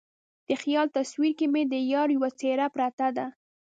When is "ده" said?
3.17-3.25